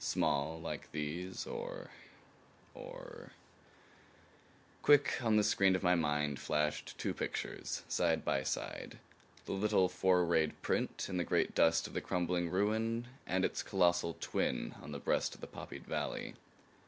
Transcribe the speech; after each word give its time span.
Small 0.00 0.60
like 0.60 0.92
these, 0.92 1.44
or 1.44 1.90
or 2.72 3.32
Quick 4.80 5.20
on 5.24 5.36
the 5.36 5.42
screen 5.42 5.74
of 5.74 5.82
my 5.82 5.96
mind 5.96 6.38
flashed 6.38 6.96
two 6.98 7.12
pictures, 7.12 7.82
side 7.88 8.24
by 8.24 8.44
side 8.44 9.00
the 9.46 9.50
little 9.52 9.88
four 9.88 10.24
rayed 10.24 10.62
print 10.62 11.06
in 11.08 11.16
the 11.16 11.24
great 11.24 11.52
dust 11.52 11.88
of 11.88 11.94
the 11.94 12.00
crumbling 12.00 12.48
ruin 12.48 13.08
and 13.26 13.44
its 13.44 13.64
colossal 13.64 14.16
twin 14.20 14.76
on 14.80 14.92
the 14.92 15.00
breast 15.00 15.34
of 15.34 15.40
the 15.40 15.48
poppied 15.48 15.84
valley. 15.84 16.36